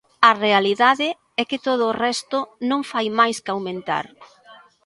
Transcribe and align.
A 0.29 0.31
realidade 0.45 1.07
é 1.41 1.43
que 1.49 1.61
todo 1.67 1.83
o 1.87 1.97
resto 2.05 2.37
non 2.69 2.81
fai 2.91 3.07
máis 3.19 3.37
que 3.43 3.51
aumentar. 3.53 4.05